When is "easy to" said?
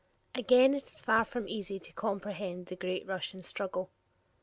1.47-1.93